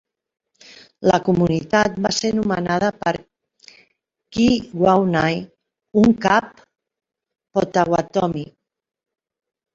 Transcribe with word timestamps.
La 1.09 1.17
comunitat 1.25 1.99
va 2.05 2.11
ser 2.19 2.31
nomenada 2.37 2.89
per 3.03 3.13
Kee-WAU-nay, 4.39 5.39
un 6.05 6.17
cap 6.27 6.65
Potawatomi. 7.61 8.45